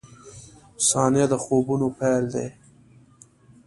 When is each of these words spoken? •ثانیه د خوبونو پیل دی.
•ثانیه 0.87 1.25
د 1.31 1.33
خوبونو 1.43 1.87
پیل 1.97 2.23
دی. 2.33 2.47